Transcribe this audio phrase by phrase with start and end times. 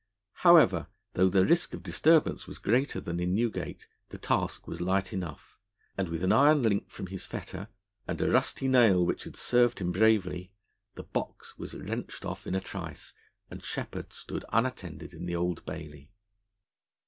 [0.41, 5.13] However, though the risk of disturbance was greater than in Newgate, the task was light
[5.13, 5.59] enough:
[5.95, 7.67] and with an iron link from his fetter,
[8.07, 10.51] and a rusty nail which had served him bravely,
[10.95, 13.13] the box was wrenched off in a trice,
[13.51, 16.09] and Sheppard stood unattended in the Old Bailey.